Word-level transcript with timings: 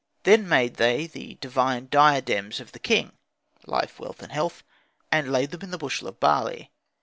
Then 0.23 0.49
made 0.49 0.77
they 0.77 1.05
the 1.05 1.35
divine 1.35 1.87
diadems 1.91 2.59
of 2.59 2.71
the 2.71 2.79
king 2.79 3.11
(life, 3.67 3.99
wealth, 3.99 4.23
and 4.23 4.31
health), 4.31 4.63
and 5.11 5.31
laid 5.31 5.51
them 5.51 5.61
in 5.61 5.69
the 5.69 5.77
bushel 5.77 6.07
of 6.07 6.19
barley. 6.19 6.71